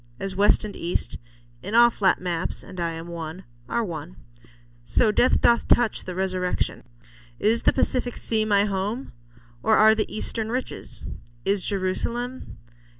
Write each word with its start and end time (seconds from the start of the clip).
As 0.19 0.35
west 0.35 0.65
and 0.65 0.75
east 0.75 1.19
In 1.61 1.75
all 1.75 1.91
flat 1.91 2.19
maps—and 2.19 2.79
I 2.79 2.93
am 2.93 3.05
one—are 3.07 3.83
one, 3.83 4.15
So 4.83 5.11
death 5.11 5.39
doth 5.39 5.67
touch 5.67 6.05
the 6.05 6.15
resurrection. 6.15 6.85
Is 7.37 7.61
the 7.61 7.71
Pacific 7.71 8.17
sea 8.17 8.43
my 8.43 8.63
home? 8.65 9.11
Or 9.61 9.77
are 9.77 9.93
The 9.93 10.11
eastern 10.11 10.49
riches? 10.49 11.05
Is 11.45 11.63
Jerusalem 11.63 12.57